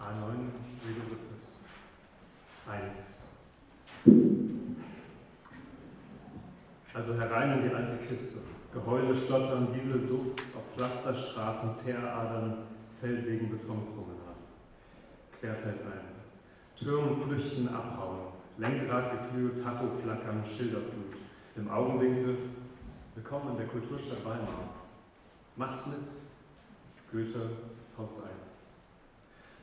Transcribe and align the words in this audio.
A9 0.00 0.50
Revisited. 0.86 1.38
1. 2.66 3.08
Also 6.94 7.14
herein 7.14 7.58
in 7.58 7.68
die 7.68 7.74
alte 7.74 7.96
Kiste. 8.06 8.38
Geheule, 8.72 9.16
Stottern, 9.16 9.68
Dieselduft 9.72 10.42
auf 10.54 10.62
Pflasterstraßen, 10.76 11.70
Teeradern, 11.84 12.58
Feldwegen, 13.00 13.50
Betonpromenaden. 13.50 14.44
Querfeld 15.40 15.80
ein. 15.82 16.18
Türmen 16.78 17.22
flüchten, 17.22 17.68
abhauen. 17.68 18.32
Lenkradgeklügel, 18.58 19.62
Tacho 19.62 19.88
flackern, 20.02 20.44
Schilderflut. 20.44 21.16
Im 21.56 21.70
Augenwinkel, 21.70 22.38
willkommen 23.14 23.52
in 23.52 23.56
der 23.58 23.66
Kulturstadt 23.66 24.24
Weimar. 24.24 24.74
Mach's 25.56 25.86
mit. 25.86 26.06
Goethe, 27.10 27.50
Haus 27.96 28.22
1. 28.22 28.47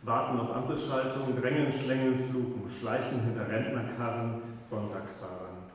Warten 0.05 0.39
auf 0.39 0.55
Ampelschaltung, 0.55 1.35
drängen, 1.41 1.73
schlängeln, 1.73 2.29
fluchen, 2.29 2.71
schleichen 2.79 3.21
hinter 3.21 3.49
Rentnerkarren, 3.49 4.41
Sonntagsfahrern. 4.69 5.65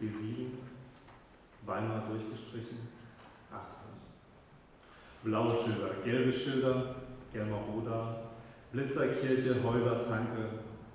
B7, 0.00 0.54
Weimar 1.64 2.02
durchgestrichen, 2.08 2.88
18. 3.52 3.62
Blaue 5.22 5.56
Schilder, 5.62 6.02
gelbe 6.04 6.32
Schilder, 6.32 6.96
Gelmaroda, 7.32 8.16
Blitzerkirche, 8.72 9.62
Häuser, 9.62 10.08
Tanke, 10.08 10.48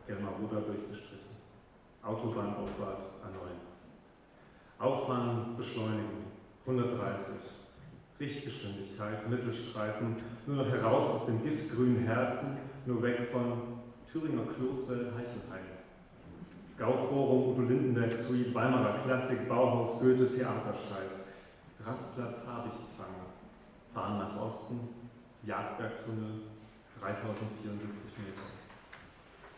Gelmaroda 0.05 0.59
durchgestrichen. 0.59 1.31
Autobahnauffahrt 2.01 3.03
A9. 3.23 4.83
Auffahren, 4.83 5.55
beschleunigen, 5.55 6.25
130. 6.65 7.62
Richtgeschwindigkeit, 8.19 9.29
Mittelstreifen, 9.29 10.17
nur 10.45 10.57
noch 10.57 10.69
heraus 10.69 11.21
aus 11.21 11.25
dem 11.25 11.43
giftgrünen 11.43 12.05
Herzen, 12.05 12.57
nur 12.85 13.01
weg 13.01 13.29
von 13.31 13.81
Thüringer 14.11 14.45
Kloster 14.55 15.13
Heichenheim. 15.15 15.65
Gauforum, 16.77 17.53
Udo 17.53 17.61
Lindenberg 17.61 18.15
Suite, 18.17 18.53
Weimarer 18.53 18.99
Klassik, 19.03 19.47
Bauhaus, 19.47 19.99
Goethe, 19.99 20.27
Theaterscheiß. 20.35 21.23
Rastplatz 21.85 22.37
Habichtsfange. 22.47 23.25
Fahren 23.93 24.19
nach 24.19 24.41
Osten, 24.41 24.79
Jagdbergtunnel, 25.45 26.41
3074 27.01 28.17
Meter. 28.19 28.47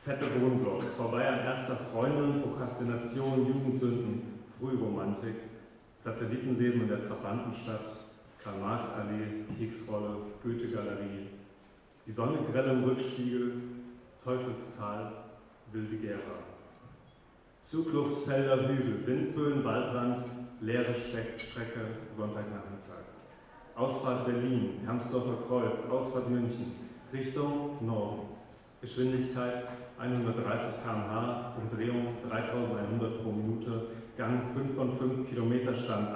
Fette 0.03 0.42
Wohnblocks, 0.42 0.94
vorbei 0.97 1.28
an 1.28 1.40
erster 1.40 1.78
Freundin, 1.92 2.42
Prokrastination, 2.42 3.47
Jugendsünden, 3.47 4.44
Frühromantik, 4.59 5.36
Satellitenleben 6.03 6.81
in 6.81 6.88
der 6.88 7.08
Trabantenstadt, 7.08 8.05
Karl-Marx-Allee, 8.46 9.44
Keksrolle, 9.58 10.18
Goethe-Galerie. 10.44 11.30
Die 12.06 12.12
Sonne 12.12 12.38
grell 12.52 12.70
im 12.70 12.84
Rückspiegel, 12.84 13.54
Teufelstal, 14.24 15.12
wilde 15.72 15.98
Gera. 15.98 16.38
Zugluft, 17.60 18.26
Felder, 18.26 18.70
Hügel, 18.70 19.08
Windböen, 19.08 19.64
Waldrand, 19.64 20.26
leere 20.62 20.94
Strecke, 20.94 21.82
Sonntagnachmittag. 22.16 23.06
Ausfahrt 23.76 24.28
Berlin, 24.28 24.80
Hermsdorfer 24.86 25.48
Kreuz, 25.48 25.80
Ausfahrt 25.90 26.30
München, 26.30 26.74
Richtung 27.12 27.84
Norden. 27.84 28.28
Geschwindigkeit 28.80 29.64
130 29.98 30.84
km/h, 30.84 31.56
Umdrehung 31.58 32.18
3100 32.30 33.24
pro 33.24 33.32
Minute, 33.32 33.88
Gang 34.18 34.54
5 34.54 34.76
von 34.76 34.98
5 34.98 35.30
Kilometer 35.30 35.76
Stand 35.76 36.16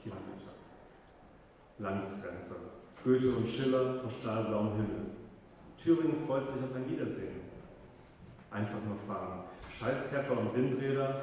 Kilometer. 0.00 0.52
Landesgrenze. 1.80 2.54
Goethe 3.02 3.36
und 3.36 3.48
Schiller 3.48 4.00
vor 4.00 4.10
stahlblauem 4.20 4.76
Himmel. 4.76 5.06
Thüringen 5.82 6.24
freut 6.24 6.46
sich 6.46 6.62
auf 6.62 6.76
ein 6.76 6.88
Wiedersehen. 6.88 7.40
Einfach 8.52 8.78
nur 8.86 8.96
fahren. 9.08 9.40
Scheißkäfer 9.76 10.38
und 10.38 10.54
Windräder. 10.54 11.22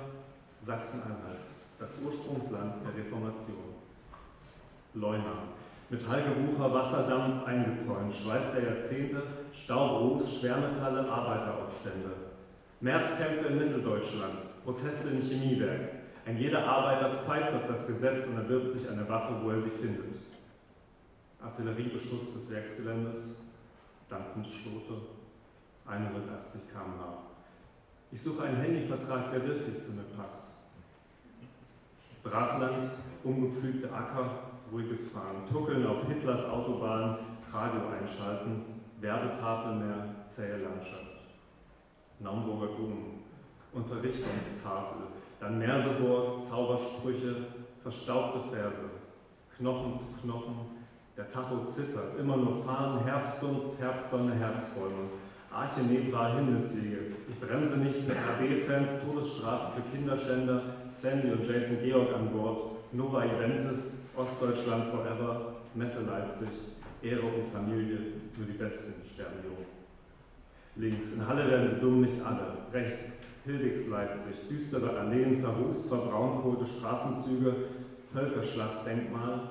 Sachsen-Anhalt. 0.65 1.39
Das 1.79 1.91
Ursprungsland 2.03 2.83
der 2.83 3.01
Reformation. 3.01 3.75
Leuna. 4.93 5.43
Metallgerucher, 5.89 6.73
Wasserdampf 6.73 7.45
eingezäunt, 7.45 8.13
Schweiß 8.13 8.51
der 8.53 8.63
Jahrzehnte, 8.63 9.23
Staubruß, 9.63 10.39
Schwermetalle, 10.39 11.09
Arbeiteraufstände. 11.09 12.28
Märzkämpfe 12.81 13.47
in 13.47 13.57
Mitteldeutschland, 13.57 14.63
Proteste 14.63 15.09
im 15.09 15.21
Chemiewerk. 15.21 15.91
Ein 16.25 16.37
jeder 16.37 16.65
Arbeiter 16.65 17.23
pfeift 17.25 17.53
auf 17.53 17.67
das 17.67 17.87
Gesetz 17.87 18.25
und 18.25 18.37
erwirbt 18.37 18.71
sich 18.71 18.89
eine 18.89 19.07
Waffe, 19.09 19.33
wo 19.41 19.49
er 19.49 19.61
sie 19.61 19.69
findet. 19.81 20.15
Artilleriebeschuss 21.43 22.33
des 22.33 22.49
Werksgeländes, 22.49 23.35
dampfende 24.09 24.49
Schlote, 24.49 25.01
180 25.87 26.61
km/h. 26.71 27.17
Ich 28.11 28.21
suche 28.21 28.43
einen 28.43 28.61
Handyvertrag, 28.61 29.31
der 29.31 29.45
wirklich 29.45 29.83
zu 29.83 29.91
mir 29.91 30.03
passt. 30.15 30.39
Brachland, 32.23 32.91
umgepflügte 33.25 33.91
Acker, 33.91 34.29
ruhiges 34.71 35.09
Fahren, 35.11 35.49
Tuckeln 35.51 35.85
auf 35.85 36.07
Hitlers 36.07 36.45
Autobahn, 36.45 37.17
Radio 37.51 37.81
einschalten, 37.89 38.61
Werbetafel 39.01 39.75
mehr, 39.75 40.15
zähe 40.27 40.57
Landschaft. 40.57 41.08
Dom, 42.79 43.19
Unterrichtungstafel, 43.73 45.11
dann 45.39 45.59
Merseburg, 45.59 46.47
Zaubersprüche, 46.49 47.35
verstaubte 47.83 48.49
Verse, 48.49 48.89
Knochen 49.57 49.99
zu 49.99 50.21
Knochen, 50.21 50.55
der 51.17 51.29
Tacho 51.29 51.65
zittert, 51.65 52.17
immer 52.17 52.37
nur 52.37 52.63
fahren, 52.63 53.03
Herbstdunst, 53.03 53.79
Herbstsonne, 53.79 54.33
Herbstbäume, 54.35 55.11
Arche 55.51 55.81
Nebra, 55.81 56.35
Himmelswege. 56.35 57.15
Ich 57.27 57.39
bremse 57.39 57.75
nicht 57.77 58.05
für 58.05 58.13
RB-Fans, 58.13 59.01
Todesstrafe 59.03 59.81
für 59.81 59.97
Kinderschänder, 59.97 60.61
Sandy 60.89 61.31
und 61.31 61.47
Jason 61.47 61.77
Georg 61.83 62.13
an 62.15 62.31
Bord, 62.31 62.93
Nova 62.93 63.25
Eventis, 63.25 63.91
Ostdeutschland 64.15 64.85
Forever, 64.91 65.55
Messe 65.75 66.01
Leipzig, 66.07 66.55
Ehre 67.01 67.27
und 67.27 67.51
Familie, 67.51 67.99
nur 68.37 68.47
die 68.47 68.57
Besten 68.57 68.93
sterben 69.13 69.43
jung 69.43 69.78
links. 70.79 71.11
In 71.13 71.27
Halle 71.27 71.49
werden 71.49 71.75
die 71.75 71.81
dumm 71.81 72.01
nicht 72.01 72.25
alle. 72.25 72.57
Rechts, 72.73 73.13
Hildigs 73.45 73.87
Leipzig, 73.87 74.47
düstere 74.49 74.99
Alleen, 74.99 75.41
verrußt, 75.41 75.87
verbraunkohlte 75.87 76.65
Straßenzüge, 76.67 77.55
Völkerschlachtdenkmal, 78.13 79.41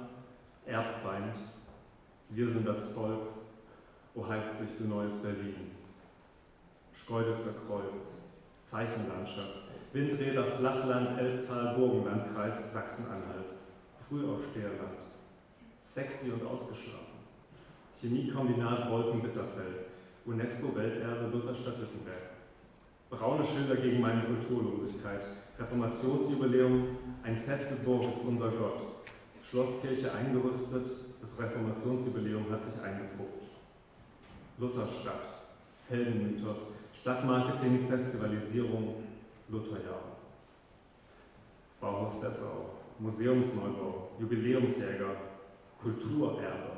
Erbfeind. 0.66 1.34
Wir 2.30 2.46
sind 2.48 2.66
das 2.66 2.88
Volk, 2.92 3.28
wo 4.14 4.28
heibt 4.28 4.58
sich 4.58 4.68
du 4.78 4.84
neues 4.84 5.14
Berlin. 5.22 5.72
Schkeuditzer 6.94 7.54
Kreuz, 7.66 8.20
Zeichenlandschaft, 8.70 9.68
Windräder, 9.92 10.58
Flachland, 10.58 11.18
Elbtal, 11.18 11.74
Burgenlandkreis, 11.74 12.72
Sachsen-Anhalt, 12.72 13.46
Frühaufsteherland, 14.08 14.98
sexy 15.94 16.30
und 16.30 16.46
ausgeschlafen. 16.46 17.06
Chemiekombinat 18.00 18.90
Wolfen-Bitterfeld, 18.90 19.86
UNESCO-Welterbe 20.28 21.30
Lutherstadt 21.32 21.80
Wittenberg. 21.80 22.36
Braune 23.08 23.46
Schilder 23.46 23.76
gegen 23.76 24.02
meine 24.02 24.24
Kulturlosigkeit. 24.24 25.22
Reformationsjubiläum, 25.58 26.98
ein 27.22 27.42
feste 27.46 27.76
Burg 27.76 28.12
ist 28.12 28.20
unser 28.26 28.50
Gott. 28.50 28.78
Schlosskirche 29.48 30.12
eingerüstet, 30.12 30.84
das 31.22 31.30
Reformationsjubiläum 31.38 32.44
hat 32.50 32.60
sich 32.62 32.82
eingepuppt. 32.82 33.44
Lutherstadt, 34.58 35.48
Heldenmythos, 35.88 36.74
Stadtmarketing, 37.00 37.88
Festivalisierung, 37.88 39.04
Lutherjahr. 39.48 40.18
Bauhaus 41.80 42.20
Dessau, 42.20 42.76
Museumsneubau, 42.98 44.10
Jubiläumsjäger, 44.20 45.16
Kulturerbe. 45.80 46.77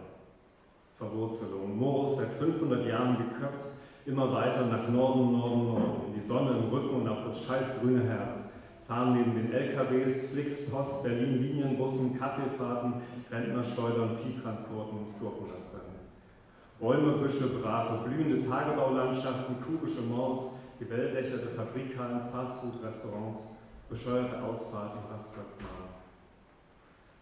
Morus 1.80 2.18
seit 2.18 2.32
500 2.38 2.86
Jahren 2.86 3.16
geköpft, 3.16 3.72
immer 4.04 4.30
weiter 4.34 4.66
nach 4.66 4.86
Norden, 4.90 5.32
Norden, 5.32 5.66
Norden. 5.66 6.12
Die 6.14 6.28
Sonne 6.28 6.50
im 6.50 6.68
Rücken 6.68 7.00
und 7.00 7.08
auf 7.08 7.24
das 7.26 7.42
scheißgrüne 7.44 8.02
Herz. 8.04 8.36
Fahren 8.86 9.14
neben 9.14 9.34
den 9.34 9.50
LKWs, 9.50 10.28
Flixpost, 10.30 11.02
Berlin, 11.02 11.40
Linienbussen, 11.40 12.18
Kaffeefahrten, 12.18 12.94
Rentnerschleudern, 13.30 14.18
Viehtransporten, 14.18 15.14
Gurkenlastern. 15.18 15.80
Bäume, 16.78 17.12
Büsche, 17.12 17.46
Brache, 17.46 18.00
blühende 18.04 18.46
Tagebaulandschaften, 18.46 19.56
kubische 19.64 20.02
Malls, 20.02 20.52
gewelldächerte 20.78 21.48
Fabrikhallen, 21.56 22.28
Fastfood-Restaurants, 22.30 23.40
bescheuerte 23.88 24.42
Ausfahrten, 24.42 25.00
Rastplatznahe. 25.10 25.88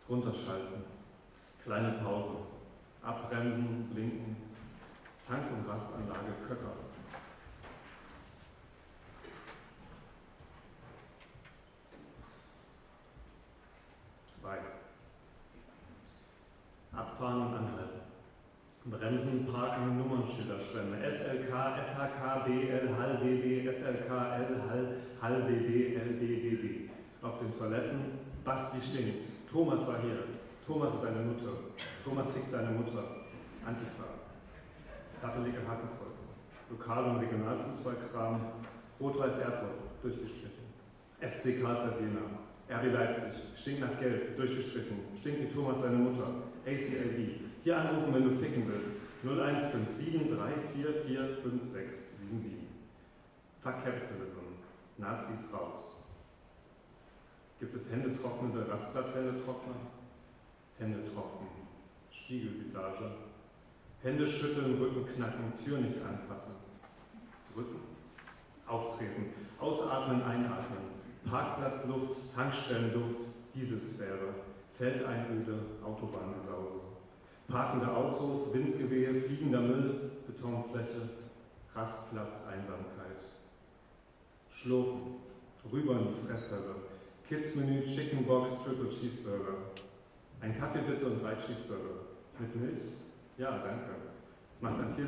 Runterschalten, 0.08 0.82
kleine 1.62 1.92
Pause, 2.02 2.38
Abbremsen, 3.02 3.88
Blinken, 3.92 4.47
Tank- 5.28 5.52
und 5.52 5.68
Rastanlage 5.68 6.32
Köcker. 6.48 6.72
Zwei. 14.40 14.58
Abfahren 16.92 17.42
und 17.42 17.54
anhalten. 17.54 18.00
Bremsen, 18.86 19.52
Parken, 19.52 19.98
Nummernschilder, 19.98 20.60
Schwemme. 20.60 20.96
SLK, 20.96 21.52
SHK, 21.52 22.46
BL, 22.46 22.96
Hall, 22.96 23.18
BB, 23.22 23.68
SLK, 23.68 24.08
L, 24.08 24.62
Hall, 24.70 24.96
Hall, 25.20 25.42
BB, 25.42 25.94
LB, 25.94 26.20
BB. 26.20 26.90
Auf 27.20 27.38
den 27.40 27.52
Toiletten, 27.58 28.18
Basti 28.44 28.80
stinkt. 28.80 29.28
Thomas 29.52 29.86
war 29.86 30.00
hier. 30.00 30.24
Thomas 30.66 30.94
ist 30.94 31.02
seine 31.02 31.20
Mutter. 31.20 31.52
Thomas 32.02 32.30
fickt 32.32 32.50
seine 32.50 32.70
Mutter. 32.70 33.04
Antifa. 33.66 34.17
Zappelige 35.20 35.58
Hakenkreuze. 35.66 36.24
Lokal- 36.70 37.04
und 37.10 37.18
Regionalfußballkram. 37.18 38.40
Rot-Weiß 39.00 39.38
Erfurt. 39.38 39.78
Durchgestrichen. 40.02 40.68
FC 41.20 41.60
Karl 41.60 41.94
Jena. 42.00 42.26
RB 42.70 42.92
Leipzig. 42.92 43.42
Stinkt 43.60 43.80
nach 43.80 43.98
Geld. 43.98 44.38
Durchgestrichen. 44.38 44.98
Stinkt 45.20 45.40
wie 45.42 45.54
Thomas 45.54 45.80
seine 45.82 45.96
Mutter. 45.96 46.28
ACLB. 46.66 47.40
Hier 47.64 47.76
anrufen, 47.76 48.14
wenn 48.14 48.24
du 48.24 48.36
ficken 48.40 48.68
willst. 48.68 48.98
0157 49.24 50.30
344 50.30 51.42
5677. 51.42 52.68
Fuck 53.62 53.84
Capitalism. 53.84 54.38
Nazis 54.98 55.38
raus. 55.52 55.88
Gibt 57.60 57.74
es 57.74 57.90
händetrocknende 57.90 58.68
Rastplatzhändetrockner? 58.68 59.74
Hände 60.78 61.12
trocken, 61.12 61.48
Spiegelvisage. 62.12 63.10
Hände 64.02 64.26
schütteln, 64.28 64.78
Rücken 64.78 65.06
knacken, 65.14 65.52
Tür 65.64 65.78
nicht 65.78 65.96
anfassen. 65.96 66.52
Drücken, 67.52 67.80
auftreten, 68.66 69.26
ausatmen, 69.58 70.22
einatmen. 70.22 70.98
Parkplatzluft, 71.28 72.16
Tankstellenluft, 72.34 73.20
Dieselsphäre, 73.54 74.34
Feldeinöde, 74.78 75.58
Autobahngesause. 75.84 76.80
Parkende 77.48 77.88
Autos, 77.90 78.52
Windgewehe, 78.54 79.22
fliegender 79.22 79.60
Müll, 79.60 80.10
Betonfläche, 80.26 81.08
Rastplatz, 81.74 82.32
Einsamkeit. 82.46 83.18
Schlurfen, 84.54 85.16
rüber 85.72 85.98
in 85.98 86.08
die 86.08 86.26
Fresshölle, 86.26 86.76
Kids-Menü, 87.28 87.86
Chicken 87.86 88.26
Box, 88.26 88.50
Triple 88.64 88.90
Cheeseburger. 88.90 89.56
Ein 90.40 90.58
Kaffee 90.58 90.82
bitte 90.82 91.06
und 91.06 91.22
drei 91.22 91.34
Cheeseburger. 91.34 92.06
Mit 92.38 92.54
Milch? 92.54 92.82
Ja, 93.38 93.52
danke. 93.58 93.94
Macht 94.60 94.80
dann 94.80 94.96
4,57. 94.96 95.06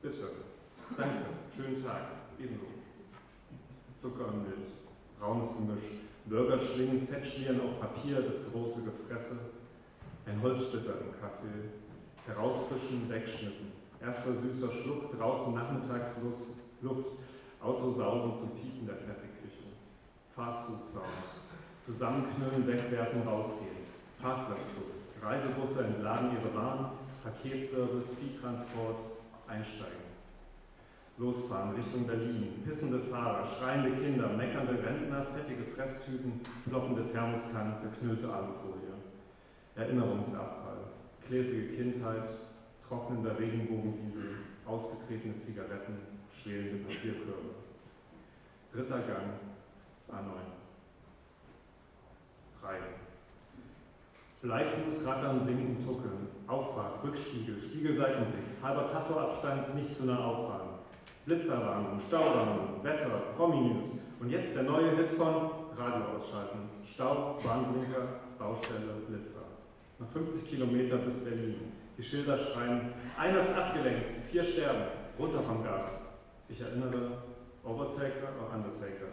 Bitte. 0.00 0.30
Danke. 0.96 1.26
Schönen 1.54 1.84
Tag. 1.84 2.04
Ebenso. 2.38 2.64
Zucker 4.00 4.28
und 4.28 4.48
Milch. 4.48 4.72
Braunes 5.20 5.50
Gemisch. 5.58 6.00
Burgerschlingen, 6.24 7.06
Fettschlieren 7.08 7.60
auf 7.60 7.80
Papier, 7.80 8.22
das 8.22 8.50
große 8.50 8.80
Gefresse. 8.80 9.36
Ein 10.24 10.40
Holzsplitter 10.40 10.94
im 11.02 11.12
Kaffee. 11.20 11.68
Herausfischen, 12.26 13.10
wegschnippen. 13.10 13.72
Erster 14.00 14.32
süßer 14.32 14.72
Schluck, 14.82 15.16
draußen 15.18 15.52
Nachmittagsluft, 15.52 16.48
Autosausen 17.60 18.38
zum 18.38 18.50
Piepen 18.56 18.86
der 18.86 18.96
Fertigküche. 18.96 19.68
Fastfood-Sound. 20.34 21.04
Zusammenknüllen, 21.84 22.66
wegwerfen, 22.66 23.22
rausgehen. 23.28 23.84
Parkplatzluft. 24.20 25.01
Reisebusse 25.22 25.84
entladen 25.84 26.32
ihre 26.32 26.54
Waren. 26.54 26.86
Paketservice, 27.22 28.16
Viehtransport. 28.18 28.96
Einsteigen. 29.48 30.12
Losfahren 31.18 31.74
Richtung 31.74 32.06
Berlin. 32.06 32.62
Pissende 32.64 33.00
Fahrer, 33.10 33.46
schreiende 33.46 33.90
Kinder, 34.00 34.28
meckernde 34.28 34.82
Rentner, 34.82 35.26
fettige 35.34 35.64
Fresstüten, 35.74 36.40
ploppende 36.68 37.10
Thermoskannen, 37.12 37.74
zerknüllte 37.80 38.32
Alufolie. 38.32 38.94
Erinnerungsabfall. 39.76 40.78
Klebrige 41.26 41.76
Kindheit, 41.76 42.28
trocknender 42.88 43.38
Regenbogendiesel, 43.38 44.36
ausgetretene 44.66 45.34
Zigaretten, 45.44 45.98
schwelende 46.42 46.84
Papierkörbe. 46.84 47.54
Dritter 48.72 49.00
Gang, 49.00 49.32
A9. 50.10 50.32
3. 52.62 53.11
Bleifuß, 54.42 55.06
Rattern, 55.06 55.44
Blinken, 55.44 55.86
Tuckeln, 55.86 56.26
Auffahrt, 56.48 57.04
Rückspiegel, 57.04 57.62
Spiegelseitenblick, 57.62 58.58
halber 58.60 58.90
Tatorabstand, 58.90 59.72
nicht 59.76 59.96
zu 59.96 60.04
nah 60.04 60.18
auffahren. 60.18 60.70
Blitzerwarnung, 61.24 62.00
Stauwarnung, 62.08 62.82
Wetter, 62.82 63.22
Promi-News 63.36 63.86
und 64.18 64.30
jetzt 64.30 64.56
der 64.56 64.64
neue 64.64 64.96
Hit 64.96 65.10
von 65.10 65.50
Radio 65.78 66.18
ausschalten. 66.18 66.58
Staub, 66.84 67.44
Warnblinker, 67.44 68.20
Baustelle, 68.36 68.94
Blitzer. 69.06 69.46
Noch 70.00 70.08
50 70.08 70.50
Kilometer 70.50 70.96
bis 70.96 71.22
Berlin. 71.22 71.72
Die 71.96 72.02
Schilder 72.02 72.36
schreien, 72.36 72.94
einer 73.16 73.42
ist 73.42 73.54
abgelenkt, 73.54 74.26
vier 74.28 74.42
sterben, 74.42 74.86
runter 75.20 75.42
vom 75.42 75.62
Gas. 75.62 76.02
Ich 76.48 76.60
erinnere, 76.60 77.22
Overtaker 77.62 78.34
oder 78.34 78.56
Undertaker. 78.56 79.12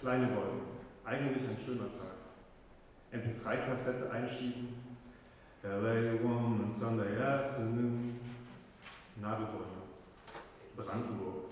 Kleine 0.00 0.28
Wolken, 0.28 0.62
eigentlich 1.04 1.42
ein 1.46 1.58
schöner 1.66 1.90
Tag. 1.98 2.17
MP3-Kassette 3.12 4.10
einschieben. 4.10 4.68
LA 5.62 6.22
Woman 6.22 6.74
Sunday 6.78 7.16
Afternoon. 7.20 8.20
Nadelbäume. 9.16 9.82
Brandenburg. 10.76 11.44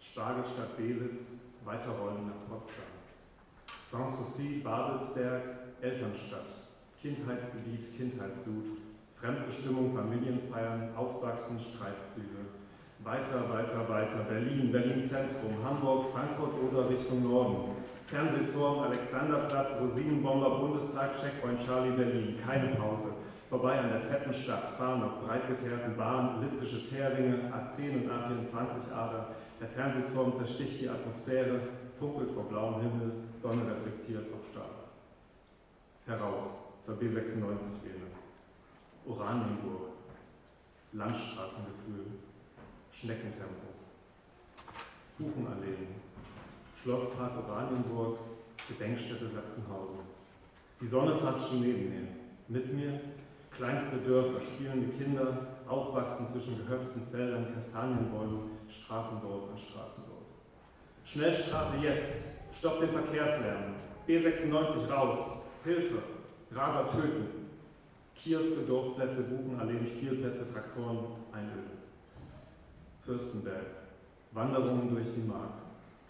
Spargel 0.00 0.44
statt 0.44 0.76
Belitz. 0.76 1.26
Weiterrollen 1.64 2.26
nach 2.26 2.48
Potsdam. 2.48 2.94
Sanssouci, 3.90 4.60
Babelsberg, 4.62 5.42
Elternstadt. 5.80 6.46
Kindheitsgebiet, 7.00 7.96
Kindheitssud. 7.96 8.78
Fremdbestimmung, 9.20 9.94
Familienfeiern, 9.94 10.94
Aufwachsen, 10.94 11.58
Streifzüge. 11.58 12.44
Weiter, 13.02 13.48
weiter, 13.50 13.88
weiter. 13.88 14.24
Berlin, 14.28 14.70
Berlin 14.70 15.08
Zentrum, 15.08 15.62
Hamburg, 15.64 16.12
Frankfurt 16.12 16.54
oder 16.62 16.88
Richtung 16.88 17.22
Norden. 17.22 17.83
Fernsehturm, 18.08 18.80
Alexanderplatz, 18.80 19.80
Rosinenbomber, 19.80 20.58
Bundestag, 20.58 21.20
Checkpoint 21.20 21.64
Charlie, 21.66 21.96
Berlin. 21.96 22.38
Keine 22.44 22.74
Pause. 22.76 23.14
Vorbei 23.48 23.78
an 23.78 23.90
der 23.90 24.00
fetten 24.02 24.34
Stadt, 24.34 24.76
fahren 24.76 25.02
auf 25.02 25.26
breitgeteerten 25.26 25.96
Bahnen, 25.96 26.42
elliptische 26.42 26.88
Teerringe, 26.88 27.52
A10 27.52 28.02
und 28.02 28.10
A24-Ader. 28.10 29.28
Der 29.60 29.68
Fernsehturm 29.68 30.36
zersticht 30.38 30.80
die 30.80 30.88
Atmosphäre, 30.88 31.60
funkelt 31.98 32.32
vor 32.32 32.44
blauem 32.44 32.80
Himmel, 32.80 33.12
Sonne 33.42 33.62
reflektiert 33.62 34.26
auf 34.32 34.40
Stahl. 34.50 34.64
Heraus 36.06 36.50
zur 36.84 36.96
B96-Wähle. 36.96 38.08
Oranienburg. 39.06 39.92
Landstraßengefühl. 40.92 42.06
Schneckentempo. 42.92 43.68
Buchenalleen. 45.18 46.13
Schlosspark 46.84 47.32
Oranienburg. 47.48 48.18
Gedenkstätte 48.68 49.30
Sachsenhausen. 49.30 50.00
Die 50.80 50.86
Sonne 50.86 51.16
fast 51.16 51.48
schon 51.48 51.60
neben 51.60 51.88
mir. 51.88 52.08
Mit 52.48 52.74
mir 52.74 53.00
kleinste 53.56 53.96
Dörfer, 54.06 54.40
spielende 54.40 54.88
Kinder, 54.98 55.46
aufwachsen 55.66 56.26
zwischen 56.32 56.58
gehöften 56.58 57.02
Feldern, 57.10 57.46
Kastanienbäumen, 57.54 58.50
Straßendorf 58.68 59.50
an 59.50 59.58
Straßendorf. 59.58 60.28
Schnellstraße 61.06 61.76
jetzt, 61.82 62.12
stopp 62.58 62.80
den 62.80 62.90
Verkehrslärm, 62.90 63.74
B96 64.06 64.90
raus, 64.90 65.18
Hilfe, 65.64 66.02
Raser 66.52 66.90
töten, 66.92 67.26
Kioske, 68.14 68.62
Dorfplätze, 68.66 69.22
Buchenalleen, 69.22 69.86
Spielplätze, 69.86 70.52
Traktoren, 70.52 70.98
Einöde. 71.32 71.78
Fürstenberg, 73.04 73.66
Wanderungen 74.32 74.90
durch 74.94 75.06
die 75.14 75.26
Mark, 75.26 75.63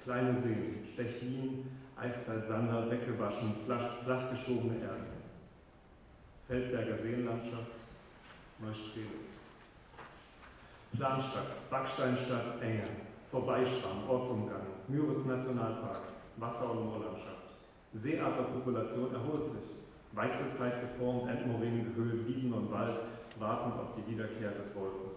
kleine 0.05 0.41
Seen, 0.43 0.87
Stechlin, 0.93 1.65
Eiszeit 1.97 2.47
Sander, 2.47 2.91
weggewaschen, 2.91 3.55
flach, 3.65 4.03
flachgeschobene 4.05 4.81
Erde. 4.81 5.07
Feldberger 6.47 6.99
Seenlandschaft, 6.99 7.73
Neustrelitz. 8.61 9.33
Planstadt, 10.93 11.71
Backsteinstadt, 11.71 12.61
Enge, 12.61 12.85
Vorbeischwamm, 13.31 14.09
Ortsumgang, 14.09 14.67
Müritz 14.89 15.25
Nationalpark, 15.25 16.03
Wasser- 16.37 16.71
und 16.71 16.85
Moorlandschaft. 16.85 17.57
Seeadlerpopulation 17.95 19.15
erholt 19.15 19.53
sich. 19.53 19.71
Weichselzeit 20.13 20.81
geformt, 20.83 21.31
Endmoränen 21.31 21.95
gehüllt, 21.95 22.29
Wiesen 22.29 22.53
und 22.53 22.71
Wald 22.71 22.99
warten 23.39 23.73
auf 23.81 23.97
die 23.97 24.13
Wiederkehr 24.13 24.51
des 24.51 24.75
Wolfes. 24.75 25.17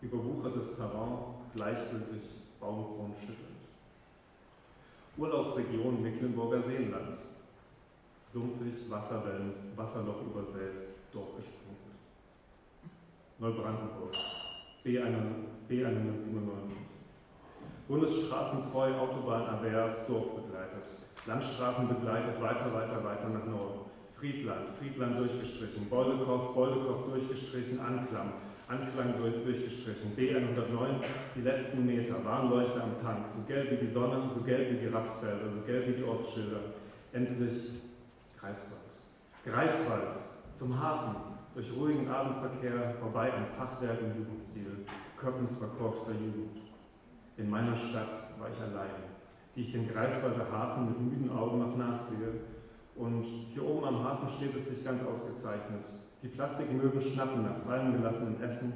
Überwuchertes 0.00 0.76
Terrain, 0.76 1.34
gleichgültig, 1.54 2.22
Baumkronen 2.58 3.14
schüttelnd. 3.20 3.57
Urlaubsregion 5.18 6.00
Mecklenburger 6.00 6.62
Seenland. 6.62 7.18
Sumpfig, 8.32 8.88
wasserwellend, 8.88 9.76
Wasserloch 9.76 10.22
übersät, 10.22 10.94
durchgesprungen. 11.12 11.98
Neubrandenburg, 13.40 14.14
B197. 14.84 16.78
Bundesstraßentreu, 17.88 18.94
Autobahn 18.94 19.48
Avers, 19.48 20.06
Dorf 20.06 20.36
begleitet. 20.36 20.84
Landstraßen 21.26 21.88
begleitet, 21.88 22.40
weiter, 22.40 22.72
weiter, 22.72 23.02
weiter 23.02 23.28
nach 23.30 23.46
Norden. 23.46 23.80
Friedland, 24.18 24.76
Friedland 24.78 25.18
durchgestrichen, 25.18 25.88
Boldekow, 25.88 26.54
Boldekow 26.54 27.06
durchgestrichen, 27.10 27.80
Anklam, 27.80 28.32
Anklang 28.68 29.14
durch, 29.16 29.42
durchgestrichen, 29.44 30.14
B109, 30.14 31.00
die 31.34 31.40
letzten 31.40 31.86
Meter, 31.86 32.22
Warnleuchter 32.22 32.82
am 32.82 33.00
Tank, 33.00 33.24
so 33.34 33.42
gelb 33.46 33.70
wie 33.70 33.86
die 33.86 33.92
Sonne, 33.92 34.30
so 34.34 34.42
gelb 34.42 34.72
wie 34.72 34.84
die 34.84 34.92
Rapsfelder, 34.92 35.48
so 35.54 35.62
gelb 35.64 35.88
wie 35.88 35.92
die 35.94 36.04
Ortsschilder. 36.04 36.60
Endlich 37.14 37.70
Greifswald. 38.38 38.88
Greifswald, 39.46 40.08
zum 40.58 40.78
Hafen, 40.78 41.16
durch 41.54 41.72
ruhigen 41.74 42.10
Abendverkehr, 42.10 42.94
vorbei 43.00 43.32
am 43.32 43.46
Fachwerk 43.56 44.00
im 44.02 44.22
Jugendstil, 44.22 44.84
Köppens 45.16 45.56
verkorkster 45.56 46.12
Jugend. 46.12 46.60
In 47.38 47.48
meiner 47.48 47.74
Stadt 47.74 48.36
war 48.38 48.50
ich 48.52 48.60
allein, 48.60 49.16
die 49.56 49.62
ich 49.62 49.72
den 49.72 49.88
Greifswalder 49.88 50.46
Hafen 50.52 50.88
mit 50.88 51.00
müden 51.00 51.30
Augen 51.30 51.60
noch 51.60 51.76
nachsehe. 51.76 52.44
Und 52.96 53.22
hier 53.22 53.64
oben 53.64 53.86
am 53.86 54.04
Hafen 54.04 54.28
steht 54.36 54.54
es 54.56 54.68
sich 54.68 54.84
ganz 54.84 55.00
ausgezeichnet. 55.02 55.97
Die 56.22 56.28
Plastikmöwen 56.28 57.00
schnappen 57.00 57.44
nach 57.44 57.62
fallen 57.64 57.92
gelassenen 57.92 58.42
Essen, 58.42 58.72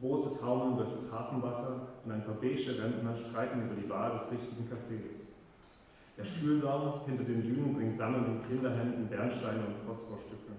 Boote 0.00 0.38
taumeln 0.40 0.76
durch 0.78 0.88
das 0.96 1.12
Hafenwasser 1.12 1.88
und 2.04 2.12
ein 2.12 2.24
paar 2.24 2.40
beige 2.40 2.72
Rentner 2.72 3.16
streiten 3.28 3.66
über 3.66 3.74
die 3.74 3.86
Bar 3.86 4.12
des 4.12 4.32
richtigen 4.32 4.64
Cafés. 4.64 5.26
Der 6.16 6.24
Spülsaum 6.24 7.04
hinter 7.04 7.24
den 7.24 7.42
Dünen 7.42 7.74
bringt 7.74 7.98
sammelnden 7.98 8.40
Kinderhänden 8.48 9.08
Bernsteine 9.08 9.60
und 9.60 9.84
Phosphorstücke. 9.84 10.56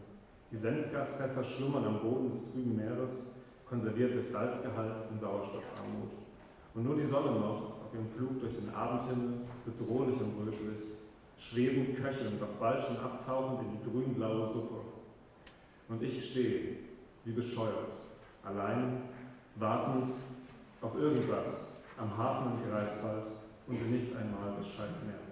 Die 0.51 0.58
Senfgasfässer 0.58 1.44
schlummern 1.44 1.86
am 1.86 2.01
Boden 2.01 2.29
des 2.29 2.53
trüben 2.53 2.75
Meeres, 2.75 3.10
konserviertes 3.67 4.32
Salzgehalt 4.32 5.10
und 5.10 5.20
Sauerstoffarmut. 5.20 6.13
Und 6.75 6.84
nur 6.84 6.96
die 6.96 7.08
Sonne 7.08 7.32
noch, 7.32 7.82
auf 7.82 7.94
ihrem 7.94 8.10
Flug 8.15 8.39
durch 8.41 8.53
den 8.53 8.70
Abendhimmel, 8.70 9.41
bedrohlich 9.65 10.22
und 10.22 10.38
rötlich, 10.38 10.86
schwebend 11.39 11.98
köchelnd, 11.98 12.39
doch 12.39 12.53
bald 12.60 12.86
schon 12.86 12.98
abtauchend 12.98 13.62
in 13.62 13.72
die 13.74 13.89
grün-blaue 13.89 14.53
Suppe. 14.53 14.96
Und 15.89 16.03
ich 16.03 16.32
stehe, 16.32 16.77
wie 17.24 17.32
bescheuert, 17.32 17.88
allein, 18.44 19.01
wartend 19.56 20.13
auf 20.82 20.96
irgendwas 20.96 21.46
am 21.98 22.15
Hafen 22.17 22.60
in 22.62 22.70
Greifswald 22.70 23.24
und 23.67 23.91
nicht 23.91 24.15
einmal 24.15 24.53
das 24.58 24.67
scheiß 24.67 24.91
Meer. 25.06 25.26